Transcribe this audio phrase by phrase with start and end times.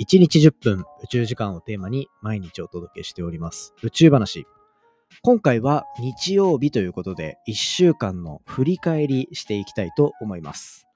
[0.00, 4.46] 1日10分宇宙時間をテーマに毎日お届けしております宇宙話。
[5.20, 10.86] 今回は日曜日ということで1週間の振り返りしていきたいと思います。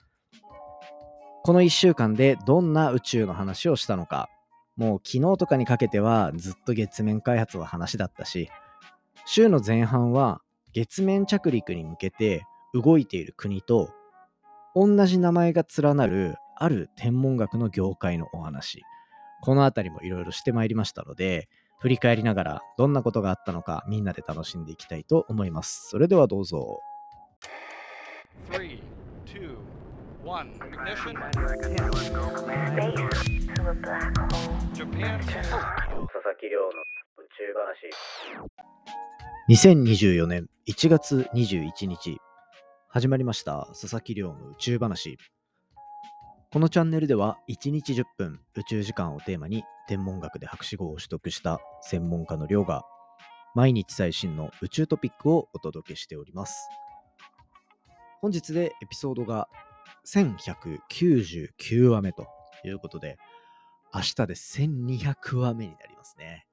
[1.43, 4.31] この1週間でどんな宇宙の話をしたのか、
[4.75, 8.49] もう昨日とかにかけてはずっと月面開発の話だったし、
[9.27, 10.41] 週の前半は
[10.73, 13.91] 月面着陸に向けて動いている国と
[14.75, 18.83] 同じ名前が連なるある天文学の業界のお話
[19.45, 25.91] この辺りもいろいろしてまいりましたので振り返りながらどんなことがあったのかみんなで楽しんでいきたいと思います。
[25.91, 26.81] それではどうぞ。
[28.51, 28.81] 3
[29.27, 29.55] 2
[30.25, 31.13] 1 ignition.
[34.73, 35.21] Japan.
[35.21, 36.69] 佐々木亮の
[37.19, 37.91] 宇宙話。
[39.51, 42.17] 2024年1月21日。
[42.89, 43.69] 始まりました。
[43.79, 45.19] 佐々木亮の宇宙話
[46.55, 52.85] このチャンネルでは1日10分宇宙時間をテーマに天文学で博士号を取得した専門家の亮が
[53.57, 56.69] 毎日最新の宇宙トピックをお届けしております。
[58.21, 59.49] 本日でエピソードが
[60.07, 62.29] 1199話目と
[62.65, 63.19] いうことで
[63.93, 66.47] 明日で1200話目になりますね。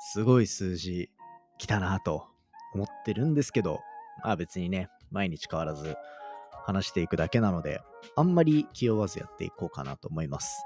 [0.00, 1.10] すごい数字
[1.58, 2.26] 来たなと
[2.74, 3.78] 思ってるんですけど
[4.24, 5.94] まあ別にね毎日変わらず
[6.66, 7.82] 話していくだけなので、
[8.16, 10.64] あんまり気負わずやっていこうかなと思います。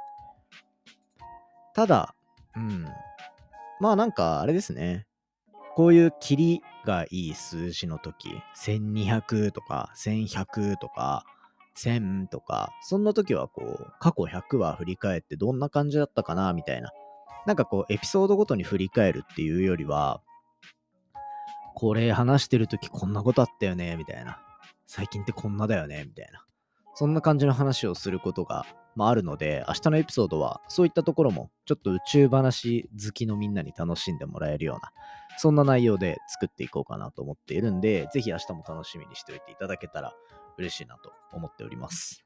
[1.74, 2.14] ただ、
[2.54, 2.86] うん。
[3.80, 5.06] まあなんかあれですね。
[5.74, 11.26] こういうキリがいい数字の時、1200とか1100とか
[11.76, 16.90] 1000とか、そんな時はこう、過去100話振り返ってどんな感じだったかなみたいな。
[17.46, 20.22] なんかこう、エピソードごとに振り返るっていうよりは、
[21.74, 24.40] これ話してる時こんなことあったよねみたいな。
[24.86, 26.44] 最近ってこんなだよねみたいな。
[26.98, 34.92] そんな感じの話をすることが、まあ、あるので、明日のエピソードはそういったところもちょっと宇宙話好きのみんなに楽しんでもらえるような、
[35.36, 40.14] そんな内容で作っていこうかなと思っているんで、ぜひ明日も楽しみにしておいていただけたら
[40.56, 42.24] 嬉しいなと思っております。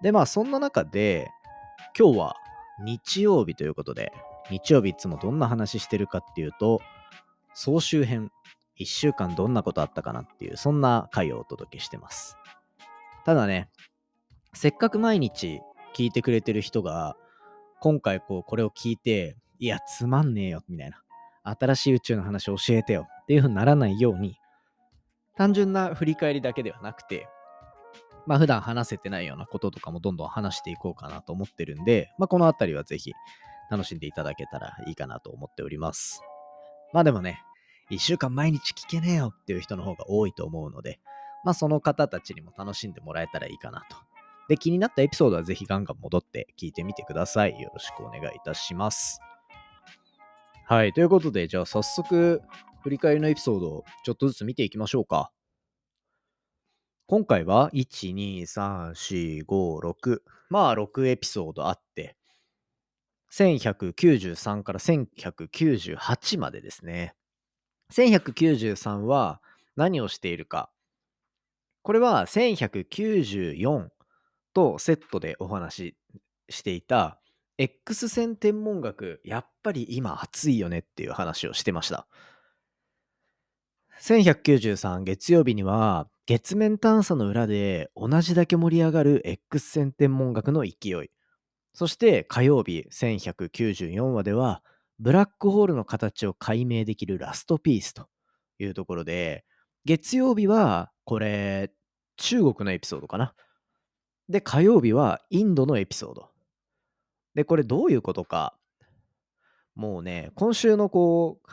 [0.00, 1.32] で、まあそんな中で、
[1.98, 2.36] 今日は
[2.84, 4.12] 日曜日ということで、
[4.50, 6.80] 日曜日いつもどんな話してるかっていうと、
[7.54, 8.30] 総集編
[8.78, 12.36] 1週間どんなことあったかなっていう、そんな回をお届けしてます。
[13.28, 13.68] ただね、
[14.54, 15.60] せっかく毎日
[15.94, 17.14] 聞いてくれてる人が、
[17.78, 21.02] 今回こう、これを聞いて、いや、つまんねえよ、みたいな。
[21.44, 24.38] 新しい宇宙の話教えてよっていう風にならないように、
[25.36, 27.28] 単純な振り返りだけではなくて、
[28.26, 33.12] まあ普段話せてないようなこととかもどんどん話していこうかなと思ってるんで、まあこのあたりはぜひ
[33.70, 36.22] 楽しんでいただけたらいいかなと思っております。
[36.94, 37.42] まあでもね、
[37.90, 40.98] 1週間毎日聞けねえよっていう人の方が多いと思うので、
[41.44, 43.96] まあその方たちにも楽しんでもらえたらいいかなと。
[44.48, 47.60] で、気になったエピソードはぜひガンガン戻って聞いてみてください。
[47.60, 49.20] よろしくお願いいたします。
[50.66, 50.92] はい。
[50.92, 52.42] ということで、じゃあ早速、
[52.82, 55.30] 振り返りのエピソードをちょっとずつ見ていきましょうか。
[57.06, 60.20] 今回は、1、2、3、4、5、6。
[60.50, 62.16] まあ、6エピソードあって、
[63.32, 67.14] 1193から1198までですね。
[67.92, 69.40] 1193は
[69.76, 70.70] 何をしているか。
[71.88, 73.88] これは1194
[74.52, 75.94] とセットでお話
[76.50, 77.18] ししていた
[77.56, 82.06] X 線天文学、やっぱり今熱いよねっていう話をしてました。
[84.02, 91.10] 1193月曜日には月面探査の裏で同じだけ盛り上がる X 線天文学の勢い。
[91.72, 94.62] そして火曜日1194話では
[94.98, 98.08] ブラックホールの形を解明できるラストピースと
[98.58, 99.46] いうところで、
[99.86, 101.70] 月曜日はこれ
[102.18, 103.34] 中国のエピソードかな。
[104.28, 106.28] で、火曜日はインドのエピソード。
[107.34, 108.54] で、これどういうことか。
[109.74, 111.50] もうね、今週のこう、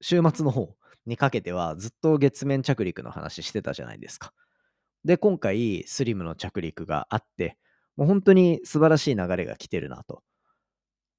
[0.00, 0.76] 週末の方
[1.06, 4.32] にかけてはずっと月面着陸の話してたじゃないですか。
[5.04, 7.56] で、今回スリムの着陸があって、
[7.96, 10.22] もう本当に素晴らしい流れが来てるなと。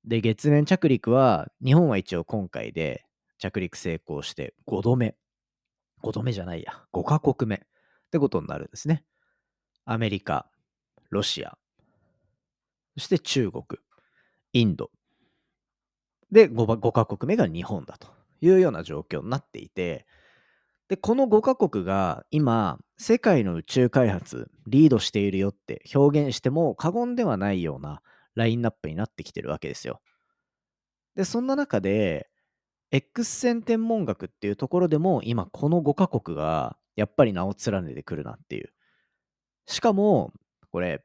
[0.05, 3.03] で、月面着陸は、日本は一応今回で
[3.39, 5.15] 着陸成功して5度目。
[6.03, 6.83] 5度目じゃないや。
[6.93, 7.65] 5カ国目
[8.11, 9.05] ってことになるんですね。
[9.85, 10.45] アメリカ、
[11.11, 11.57] ロシア、
[12.97, 13.63] そして中国、
[14.51, 14.91] インド。
[16.29, 18.09] で5、5カ国目が日本だと
[18.41, 20.05] いうような状況になっていて、
[20.89, 28.01] で、この5カ国が今、世界の宇宙開発リードしているよって表現しても過言ではないような
[28.35, 30.01] ラインナップになってきてるわけですよ。
[31.15, 32.29] で、そんな中で、
[32.91, 38.71] X 線天文学っていうところでも今この5カ国がやっぱり名を連ねてくるなっていう。
[39.65, 40.33] しかも、
[40.71, 41.03] これ、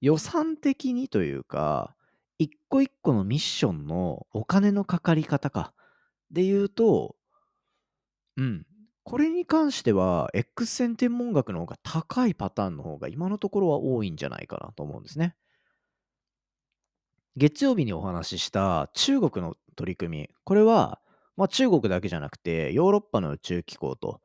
[0.00, 1.94] 予算的にというか、
[2.38, 5.72] 一個一個のミッションのお金のかかり方か。
[6.30, 7.16] で言うと、
[8.36, 8.66] うん。
[9.04, 15.36] これに関しては、X 線天文学の方が高いパターンの方が今のところは多いんじゃないかなと思うんですね。
[17.36, 21.00] 月曜日にお話しした中国の取り組み、これは、
[21.36, 24.20] まあ、中国だけじゃなくて、ヨーロッパの宇宙機構と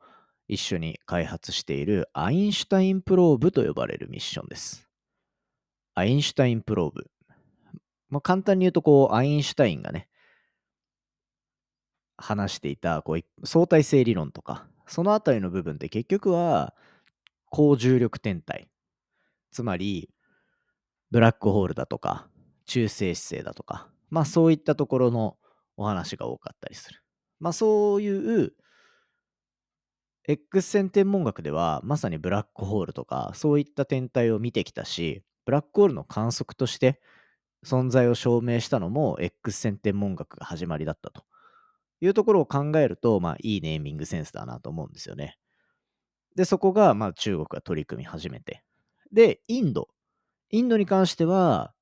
[0.50, 4.88] 一緒に開発しているアインシュタインプローブと呼ばれるミッションです。
[5.94, 7.08] アインシュタインプローブ。
[8.08, 10.08] まあ、簡単に言うと、こう、アインシュタインがね、
[12.16, 16.74] 話していたこう相対性理論とか、そのあたりの部分って結局は
[17.48, 18.68] 高重力天体。
[19.52, 20.10] つまり、
[21.12, 22.28] ブラックホールだとか、
[22.66, 25.36] 中性子星だとか、まあそういったところの
[25.76, 27.00] お話が多かったりする。
[27.38, 28.52] まあそういう
[30.30, 37.00] X 線天文学ではまさにブラックホールとかそういった天体を見てきたし、ブラックホールの観測として
[37.66, 41.24] 存在を証明したのも X 線天文学が始まりだったと
[42.00, 45.36] いうところを考えると、まあ、いいネーミングセンスだなと思うんですよね。
[46.36, 48.62] で、そこが、まあ、中国が取り組み始めて。
[49.12, 49.88] で、インド。
[50.50, 51.74] インドに関しては、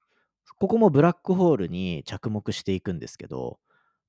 [0.58, 3.60] ここもブラックホールに着目していくんですけど、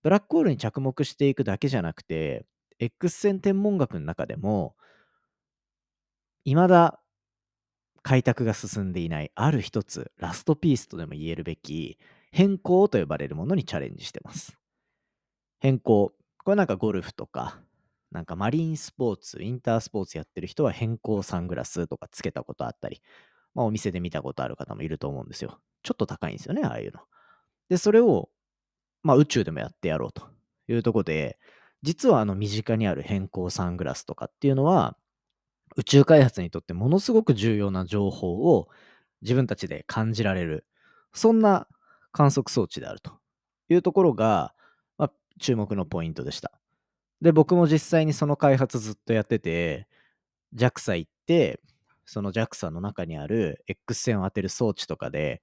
[0.01, 2.45] ブラックホールに着目していくだけじゃなくて、
[2.79, 4.75] X 線天文学の中でも、
[6.45, 6.99] 未だ
[8.01, 11.97] 開拓が進んでいないある一つ、ラストピースとでも言えるべき、
[12.31, 14.57] 変更と呼ばれるものにチャレンジしてます。
[15.59, 16.13] 変更。
[16.43, 17.61] これなんかゴルフとか、
[18.11, 23.01] なんかマリンスポーツ、インタースポーツやってる人は変更サングラスとかつけたことあったり、
[23.53, 25.59] まあお店で見たことある方もいると思うんですよ。
[25.83, 27.01] ちょっと高いんですよね、ああいうの。
[27.69, 28.29] で、それを、
[29.03, 30.27] まあ宇宙でもやってやろうと
[30.67, 31.39] いうところで、
[31.81, 34.97] 実はあの身近にある変更サングラスとかっていうのは、
[35.75, 38.67] 宇宙開発にとってものすごく重要な情報を
[39.21, 40.65] 自分たちで感じられる、
[41.13, 41.67] そんな
[42.11, 43.11] 観測装置であると
[43.69, 44.53] いうところが、
[45.39, 46.51] 注目のポイントでした。
[47.21, 49.87] で、僕も実際にその開発ずっとやってて、
[50.53, 51.61] JAXA 行って、
[52.05, 55.41] その JAXA の中にある X 線を当てる装置とかで、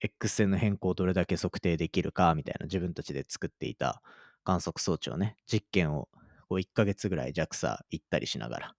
[0.00, 4.02] X 線の変更をどれだけ測定できるかみたいな自分たちで作っていた
[4.46, 6.08] 観測装置をね、実験を
[6.48, 8.74] こう1ヶ月ぐらい JAXA 行ったりしながら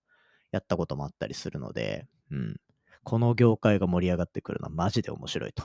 [0.50, 2.56] やったこともあったりするので、うん。
[3.04, 5.64] この業界が盛り上がってくるのはマジで面白いと。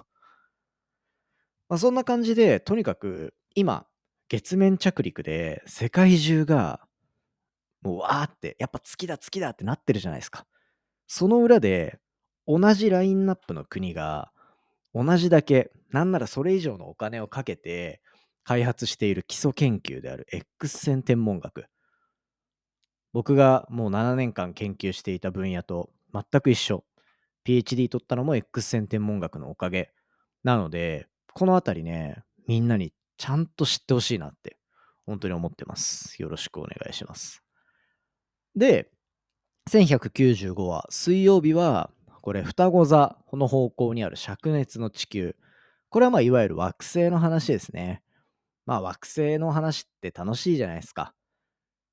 [1.70, 3.88] まあ、そんな感じで、とにかく今、
[4.28, 6.82] 月面着陸で世界中が
[7.82, 10.46] もうわーってやっぱ月だ月だってなってるじゃないですか。
[11.08, 12.00] その裏で
[12.48, 14.32] 同じラインナップの国が
[14.94, 18.02] 同じだけなんならそれ以上のお金をかけて
[18.44, 21.66] 開発している基礎研究である X 線天文学。
[23.14, 26.84] 僕がもう7年間研究していた分野と全く一緒。
[27.46, 29.92] PhD 取ったのも X 線天文学のおかげ。
[30.44, 34.58] なので、このあたりね、みんなにちゃんと知ってほしいなって、
[35.06, 36.22] 本当に思ってます。
[36.22, 37.44] よろしくお願いします。
[38.56, 38.90] で、
[39.70, 41.90] 1195話、水曜日は、
[42.22, 45.36] これ、双子座この方向にある灼熱の地球。
[45.90, 48.03] これはまあ、いわゆる惑星の話ですね。
[48.66, 51.14] まあ、惑星の話って楽しいじゃないですか。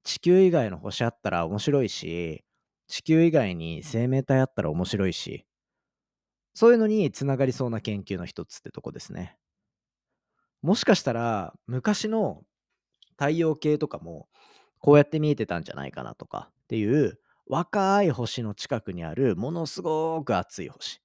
[0.05, 2.45] 地球以外の星あったら面白いし、
[2.89, 5.47] 地球以外に生命体あったら面白いし、
[6.55, 9.37] そういうのにつながりそうな研究の一つってとこですね。
[10.63, 12.43] もしかしたら昔の
[13.19, 14.29] 太陽系とかも
[14.81, 21.03] こうやって見えてたんじゃないかなとかっていう若い星の近くにあるものすごく熱い星。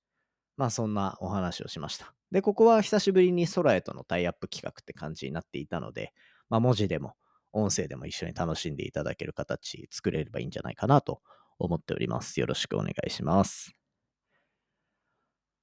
[0.58, 2.15] まあそんなお話をしました。
[2.32, 6.14] で、ここは久しぶりに空へとのタイアップ企画って感じになっていたので、
[6.50, 7.16] まあ文字でも
[7.54, 11.22] 音声でも一緒に楽しんでいただける形作れればいいんじゃないかなと
[11.60, 12.40] 思っております。
[12.40, 13.74] よろしくお願いします。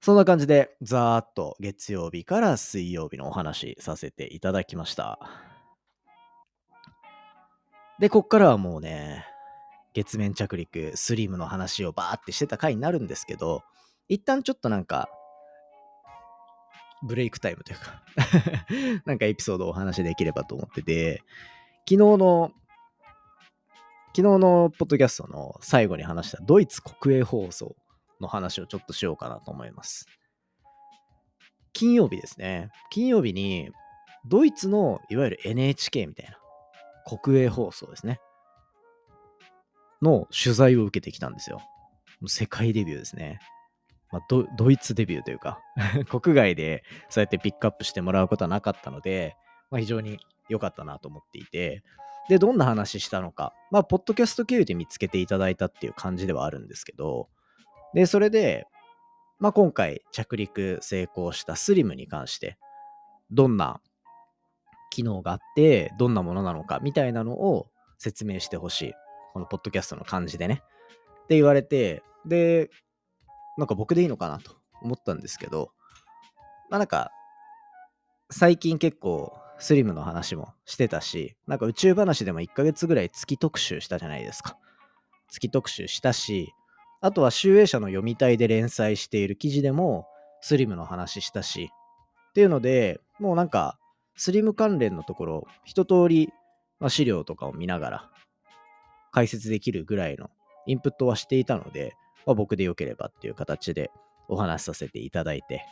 [0.00, 5.21] そんな感じで、ざーっと月曜日から水曜日のお話させていただきました。
[8.00, 9.25] で、こっからはもうね、
[9.95, 13.62] 月面着陸、スリムの話をバーってしてた回になるんですけど、
[14.09, 15.09] 一旦ちょっとなんか、
[17.03, 18.03] ブレイクタイムというか
[19.07, 21.23] なんかエピソードをお話しできればと思ってて、
[21.89, 22.53] 昨日の、
[24.15, 27.75] 昨日のポッドキャストの最後に話したドイツ国営放送
[28.21, 30.07] の話をちょっとしようかなと思います。
[31.73, 32.71] 金曜日ですね。
[32.91, 33.71] 金曜日に、
[34.27, 36.39] ドイツのいわゆる NHK みたいな、
[37.19, 38.21] 国営放送ですね。
[40.03, 41.61] の取材を受けてきたんですよ。
[42.27, 43.41] 世界デビューですね。
[44.12, 45.59] まあ、ドドイツデビューというか
[46.09, 49.37] 国外でそうやってピックアップしてもらうことはなかったので、
[49.71, 51.83] まあ、非常に良かったなと思っていて、
[52.28, 57.28] で、どんな話したのか、まあ、ポッドキャスト経由で見つけていただいたっていう感じではあるんですけど、
[57.95, 58.66] で、それで、
[59.38, 62.59] まあ、今回着陸成功したスリムに関して、
[63.31, 63.81] どんな
[64.90, 67.66] 機能があって、どんなものなのかみたいなのを
[67.99, 68.92] 説明してほしい。
[69.33, 70.62] このポッドキャストの感じでね。
[71.25, 72.71] って言われて、で、
[73.57, 75.71] なんか僕でいいのかなと思ったんですけど、
[76.71, 77.11] まあなんか、
[78.31, 84.59] 最近結構スリムの話もしてたし、なんか宇宙話でも1ヶ月ぐらい月特集したじゃないですか。
[85.29, 86.53] 月特集したし、
[87.01, 90.07] あとは集英社の読みたいで連載している記事でも
[90.41, 91.71] スリムの話したし、
[92.31, 93.79] っていうので、もうなんか、
[94.17, 96.31] スリム関連のところ、一通り、
[96.81, 98.11] ま、資料とかを見ながら
[99.13, 100.31] 解説できるぐらいの
[100.67, 101.95] インプットはしていたので、
[102.26, 103.91] まあ、僕でよければっていう形で
[104.29, 105.64] お話しさせていただいて、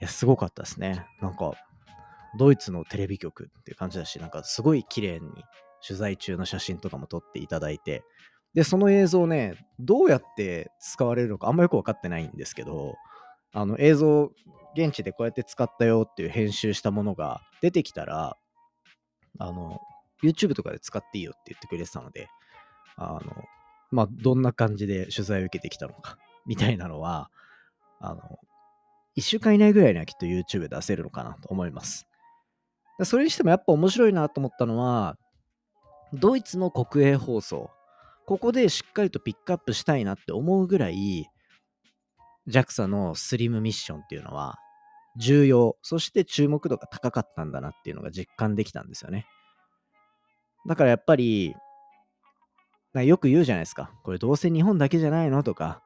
[0.00, 1.06] いや、すごかったですね。
[1.20, 1.52] なんか、
[2.38, 5.28] ドイツのテレビ局っていう感じだし、なんかすごい綺麗に
[5.86, 8.04] 取材中の写真とかも撮っていただいて、
[8.54, 12.96] で、その映像ね、どうやって使われるのかあんまよく分かってないんですけど、
[13.52, 14.30] あの映像、
[14.74, 18.36] 現地でこうやって使ったよっていう編集したものが出てきたら、
[19.38, 19.80] あの、
[20.22, 22.28] YouTube とかで使っていいよって言ってくれてたので、
[22.96, 23.20] あの、
[23.92, 27.30] まあ、どんな感じで取材を受けてきたのか、みたいなのは、
[28.00, 28.38] あの、
[29.16, 32.08] 1週間以内ぐらいにはきっと YouTube 出せるのかなと思います。
[33.04, 35.16] それにしてもやっぱ面白いなと思ったのは、
[36.12, 37.70] ドイツの国営放送、
[38.26, 41.26] ここでしっかりとピックアップしたいなって思うぐらい、
[42.48, 44.58] JAXA のスリムミッションっていうのは
[45.16, 49.26] 重要、そして注目度が高かったんだなっていうのが実感できたんですよね。
[50.66, 51.54] だからやっぱり、
[52.94, 53.90] よく言うじゃないですか。
[54.02, 55.42] これどうせ日本だけじゃないの？
[55.42, 55.82] とか、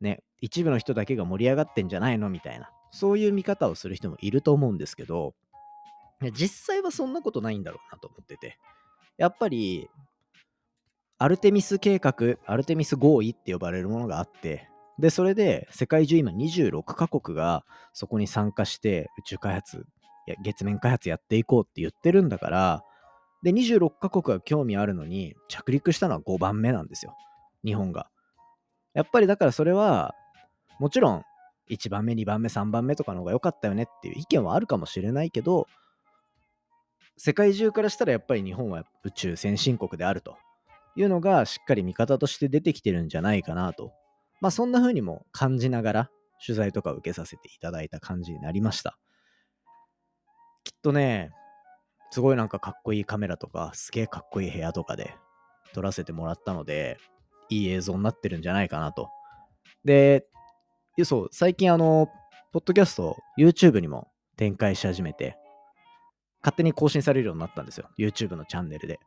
[0.00, 2.30] ね、一部の人だけが盛り上がってんじゃないの？
[2.30, 5.34] みたいな、そういう見方をする人もいると思うんですけど、
[6.32, 8.56] 実際はそんなことないんだろうなと思ってて。
[9.18, 9.88] やっぱり、
[11.18, 12.14] アルテミス計画、
[12.46, 19.84] アルテミス合意って呼ばれるものがあって、で、それで世界中今26カ国がそこに参加して宇宙開発、
[20.42, 22.84] 月面開発やっていこうって言ってるんだから、
[23.42, 27.16] で、26カ国が興味あるのに着陸したのは5番目なんですよ。
[27.64, 28.08] 日本が。
[28.94, 30.14] やっぱりだからそれは、
[30.78, 31.24] もちろん
[31.70, 35.66] 1番目、2番目、3番目とかの方が良かったよねっていう意見はあるかもしれないけど、
[37.16, 40.36] 世界中からしたらやっぱり日本は宇宙先進国であると
[40.96, 43.92] いうのがしっかり見方として出てきてるんじゃないかなと。
[44.40, 46.10] まあそんな風にも感じながら
[46.44, 48.98] 取材とか受けさせていただいた感じになりました。
[50.64, 51.30] きっとね、
[52.12, 55.16] すごいなんかかっこいいカメラとか、すげえかっこいい部屋とかで
[55.72, 56.98] 撮らせてもらったので、
[57.48, 59.08] いい映像になってるんじゃないかなと。
[59.82, 60.26] で、
[61.04, 62.10] そう、最近あの、
[62.52, 65.38] ポッドキャスト YouTube にも展開し始めて、
[66.42, 67.88] 勝手に更新されるようになったんですよ。
[67.98, 69.00] YouTube のチャンネルで。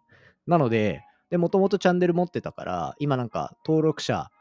[0.48, 4.32] なので、で、もともとチャンネル持ってたから、今なんか登録者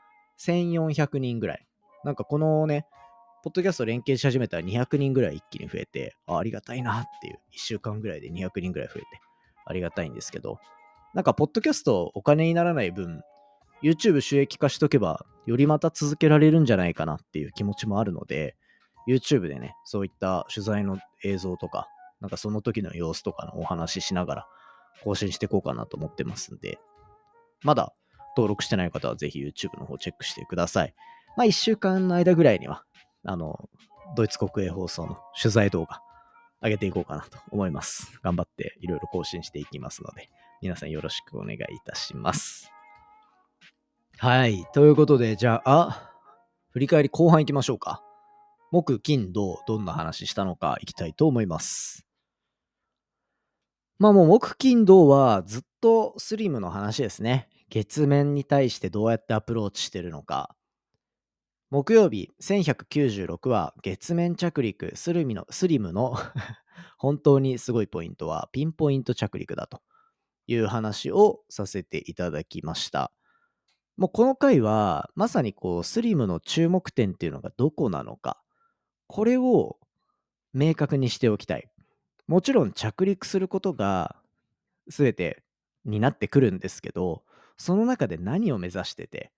[0.40, 1.66] 1400人ぐらい。
[2.02, 2.86] なんかこのね、
[3.44, 9.06] ポッドキャスト連携し始めたら200人ぐらい一気に増えて、あありがたいなっていう、1週間ぐらいで200人ぐらい増えて、
[9.66, 10.58] ありがたいんですけど、
[11.12, 13.20] なんか、ポッドキャストお金にならない分、
[13.82, 18.56] YouTube 収益化しとけば、よりまた続けられるんじゃないかなっていう気持ちもあるので、
[19.06, 21.86] YouTube でね、そういった取材の映像とか、
[22.22, 24.46] なんかその時の様子とかのお話ししながら
[25.02, 26.78] 更新していこうかなと思ってますんで、
[27.62, 27.92] まだ
[28.38, 30.94] 登録してない方はぜひ YouTube の方チェックしてください。
[31.36, 32.84] まあ1週間の間ぐらいには、
[33.24, 33.68] あの、
[34.16, 36.00] ドイツ国営放送の取材動画
[36.62, 38.18] 上げていこうかなと思います。
[38.22, 40.28] 頑張っていろいろ更新していきますので、
[40.62, 42.70] 皆さんよろしくお願いいたします。
[44.18, 44.64] はい。
[44.72, 46.10] ということで、じゃあ、
[46.70, 48.02] 振り返り後半行きましょうか。
[48.70, 52.06] 木、金、土、どんな話したのか行きたいと思います。
[53.98, 57.48] まあもう木金土はずっとスリムの話ですね。
[57.70, 60.56] 月面に対してどうやってアプローチしてるのか。
[61.74, 66.14] 木曜日1196は月面着陸スリムのスリムの
[66.98, 69.82] 本当にすごいポイントはピンポイント着陸だと
[70.46, 73.10] いう話をさせていただきました。
[73.96, 78.40] もうこの回はまさにこうスリムの注目点っていうのがどこなのか
[79.08, 79.80] これを
[80.52, 81.68] 明確にしておきたい。
[82.28, 84.14] もちろん着陸することが
[84.86, 85.42] 全て
[85.84, 87.24] になってくるんですけど、
[87.56, 89.32] その中で何を目指してて、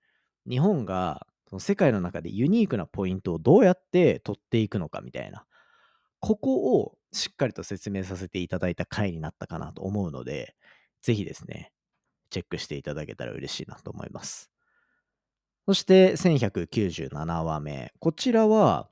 [0.46, 5.44] 日本がその世界の中でユニークなポイントをどうやって取っていくのかみたいな、
[6.20, 10.54] ここをしっかりと説明させていただいた回になったかなと思うので、
[11.02, 11.72] ぜひですね、
[12.30, 14.50] チェックしていただけたら嬉しいなと思います。
[15.66, 17.92] そして1197話目。
[17.98, 18.88] こちらは、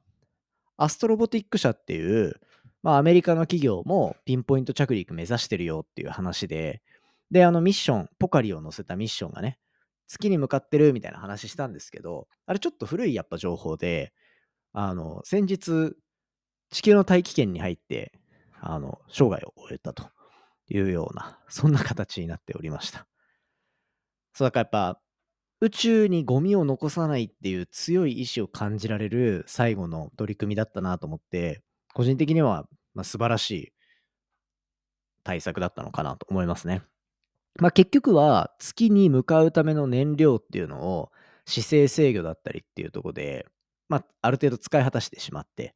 [0.76, 2.40] アストロボティック社っていう、
[2.82, 6.82] まあ、アメリカの企業もピンポイント着陸目指してるよっていう話で、
[7.30, 9.58] で、あのミッション、ポカリを載せたミッションがね、
[10.06, 14.12] 月に向かってるみたいな話したんですけど、あれちょっと古いやっぱ情報で、
[14.73, 15.94] あの、先日、
[16.70, 18.12] 地球の大気圏に入って、
[18.61, 20.11] あの、生涯を終えたと
[20.68, 23.06] いうような、そんな形になっておりました。
[24.32, 25.00] そうだからやっぱ、
[25.61, 31.62] 宇宙にゴミを残さないっていう強い意志を感じられる最後の取り組みだったなと思って、
[31.94, 33.73] 個人的には、まあ、素晴らしい
[35.25, 36.82] 対策だったのかなと思いますね。
[37.61, 41.11] まあ、結局は月に向かうための燃料っていうのを
[41.46, 43.46] 姿勢制御だったりっていうとこで、
[43.88, 45.75] まあ、ある程度使い果たしてしまって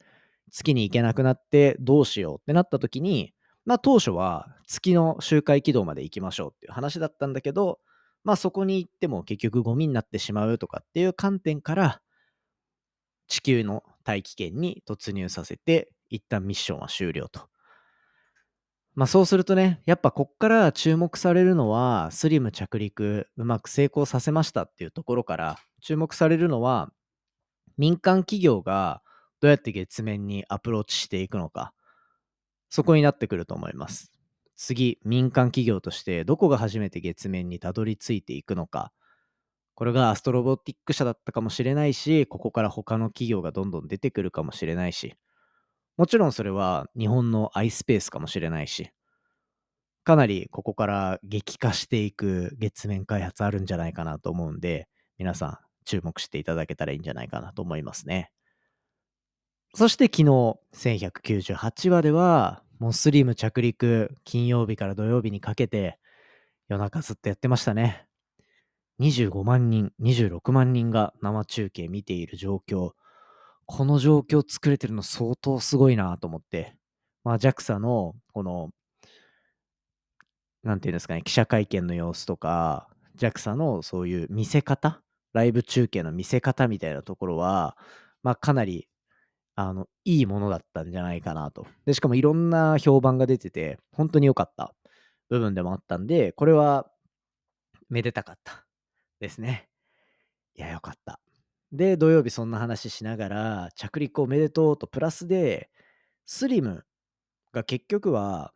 [0.51, 3.33] 月に行けなくなってどうしようってなった時に、
[3.65, 7.79] まあ、当初は月の周回軌道まで行きましょうっていう話だったんだけど、
[8.25, 12.01] まあ、そこに行っても結局ゴミになってしまうとかっていう観点から
[13.29, 17.49] 地球の大気圏に突入させて一旦ミッションは終了と。
[18.99, 26.91] まあそうするとね、やっぱこっから注目されるのは、スリム着陸うまく成功させましたっていうところから、注目されるのは、
[27.77, 29.01] 民間企業が
[29.39, 31.73] どうやって月面にアプローチしていくのか、
[32.71, 34.11] そこになってくると思います。
[34.57, 38.91] 次、民間企業としてどこが初めて月面にたどり着いていくのか、
[39.77, 45.15] これがアストロボティック社だったかもしれないし、ここから他の企業がどんどん出てくるかもしれないし、
[45.99, 48.91] もちろんそれは日本の iSpace かもしれないし、
[50.05, 54.89] かなりここから激化していく月面開発あるんじゃないかなと思うんで、
[55.19, 58.31] 皆さん注目していただけたらいいんじゃないかなと思いますね。
[59.75, 65.99] そして昨日、1198話では、モスリム着陸、金曜日から土曜日にかけて、
[66.69, 68.07] 夜中ずっとやってましたね。
[69.01, 72.93] 25万人、26万人が生中継見ている状況。
[73.69, 76.75] この状況作れてるの相当すごいなと思って、
[77.23, 78.71] まあ、JAXA のこの、
[80.63, 85.03] なんていうんですかね、記者会見の様子とか、JAXA のそういう見せ方、
[85.35, 87.77] ライブ中継の見せ方みたいなところは、
[88.23, 88.89] まあ、かなり、
[89.55, 91.67] あの、いいものだったんじゃないかなと。
[91.85, 94.75] で、しかもいろんな評判が出てて、本当に良かった
[95.29, 96.91] 部分でもあったんで、これは、
[97.91, 98.65] めでたかった
[99.21, 99.69] ですね。
[100.55, 101.21] いや、よかった。
[101.73, 105.71] で、土曜日そんな話しながら、着陸おめでとうと、プラスで、
[106.25, 106.85] スリム
[107.53, 108.53] が結局は、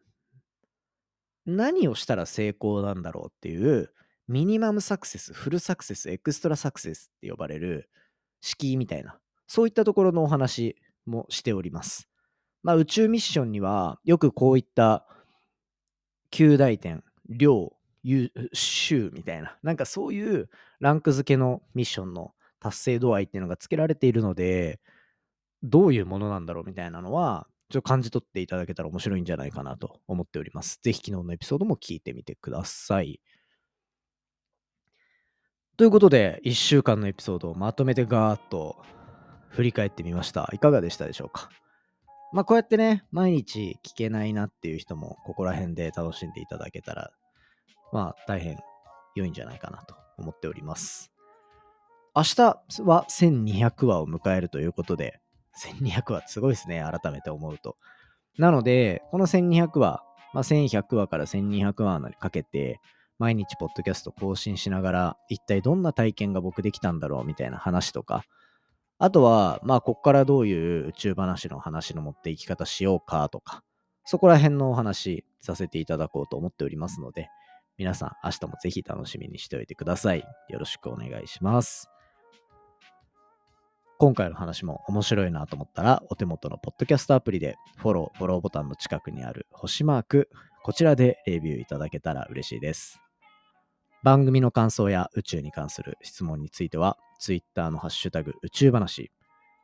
[1.44, 3.92] 何をしたら成功なんだろうっていう、
[4.28, 7.90] ミニマムサクセス、フルサクセス、エクストラサクセスって呼ばれる
[8.40, 12.08] 敷居みたいな、そういったところのお話もしております。
[12.62, 15.06] まあ、宇宙ミッションには、よくこういった
[16.30, 17.72] 9大点、量、
[18.52, 20.48] 週みたいな、なんかそういう
[20.80, 24.78] ランク付けのミッションの達成度合いっていうのがつけられているので、
[25.64, 30.78] どういうものなんだろうみたいなのは、ちょっと感じ取っていただけたら面白いんじゃないかなと思っております。
[30.82, 33.20] ぜひ昨日のエピソードも聞いてみてください。
[35.76, 38.76] ということで、1週間のエピソードをまとめてガーッと
[39.48, 40.48] 振り返ってみました。
[40.52, 41.48] いかがでしたでしょうか？
[42.32, 47.10] まあこうやってね、毎日聞けないなっていう人もここら辺で楽しんでいただけたら、
[47.92, 48.58] まあ大変
[49.14, 51.11] 良いんじゃないかなと思っております。
[52.14, 52.42] 明日
[52.82, 55.20] は1200話を迎えるということで、
[55.58, 57.76] 1200話すごいですね、改めて思うと。
[58.38, 60.02] なので、この1200話、
[60.34, 62.80] まあ、1100話から1200話にかけて、
[63.18, 68.24] 毎日ポッドキャスト更新しながら、一体どんな体験が僕できたんだろうみたいな話とか、
[68.98, 73.62] あとは、まあ、こっからどういう宇宙話の話の持っていき方しようかとか、
[74.04, 77.28] そこら辺のお話させていただこうと思っておりますので、
[77.78, 80.24] 皆さん明日もぜひ楽しみにしておいてください。
[80.48, 81.88] よろしくお願いします。
[84.02, 90.28] 今回の話も面白いなと思ったら、お手元のポッドキャストアプリでフォロー、フォローボタンの近くにある星マーク、
[90.64, 93.00] こちらでレビューいただけたら嬉しいです。
[94.02, 99.12] 番組の感想や宇宙に関する質問については、Twitter のハッシュタグ宇宙話、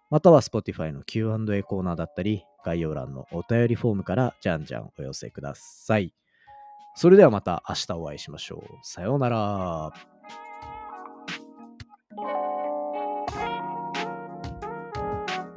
[0.09, 6.15] または Spotify の Q&A コーナーだったり、概要欄のお便りフォームからじゃんじゃんお寄せください。
[6.95, 8.79] それではまた明日お会いしましょう。
[8.85, 10.18] さようなら。